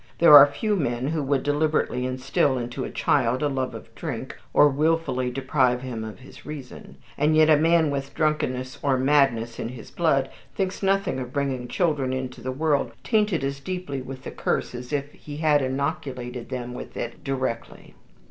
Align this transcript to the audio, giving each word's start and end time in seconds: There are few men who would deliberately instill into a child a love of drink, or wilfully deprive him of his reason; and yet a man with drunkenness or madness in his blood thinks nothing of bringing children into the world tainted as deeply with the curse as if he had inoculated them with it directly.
There 0.17 0.35
are 0.35 0.47
few 0.47 0.75
men 0.75 1.09
who 1.09 1.21
would 1.21 1.43
deliberately 1.43 2.07
instill 2.07 2.57
into 2.57 2.83
a 2.83 2.89
child 2.89 3.43
a 3.43 3.47
love 3.47 3.75
of 3.75 3.93
drink, 3.93 4.35
or 4.51 4.67
wilfully 4.67 5.29
deprive 5.29 5.83
him 5.83 6.03
of 6.03 6.21
his 6.21 6.43
reason; 6.43 6.97
and 7.19 7.35
yet 7.35 7.51
a 7.51 7.55
man 7.55 7.91
with 7.91 8.15
drunkenness 8.15 8.79
or 8.81 8.97
madness 8.97 9.59
in 9.59 9.69
his 9.69 9.91
blood 9.91 10.29
thinks 10.55 10.81
nothing 10.81 11.19
of 11.19 11.31
bringing 11.31 11.67
children 11.67 12.13
into 12.13 12.41
the 12.41 12.51
world 12.51 12.93
tainted 13.03 13.43
as 13.43 13.59
deeply 13.59 14.01
with 14.01 14.23
the 14.23 14.31
curse 14.31 14.73
as 14.73 14.91
if 14.91 15.11
he 15.11 15.37
had 15.37 15.61
inoculated 15.61 16.49
them 16.49 16.73
with 16.73 16.97
it 16.97 17.23
directly. 17.23 17.93